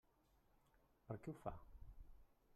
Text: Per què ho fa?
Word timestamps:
Per 1.11 1.19
què 1.27 1.35
ho 1.35 1.39
fa? 1.45 1.55